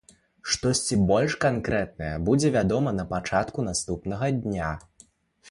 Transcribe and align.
Штосьці 0.51 0.95
больш 1.11 1.35
канкрэтнае 1.45 2.09
будзе 2.31 2.47
вядома 2.57 2.95
на 3.01 3.07
пачатку 3.13 3.67
наступнага 3.69 4.33
тыдня. 4.41 4.73